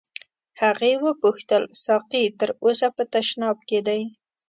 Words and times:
هغې 0.61 0.93
وپوښتل 1.05 1.63
ساقي 1.85 2.23
تر 2.39 2.49
اوسه 2.63 2.87
په 2.95 3.03
تشناب 3.13 3.57
کې 3.69 3.79
دی. 3.87 4.01